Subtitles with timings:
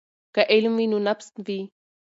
[0.33, 1.59] که علم وي نو نفس وي.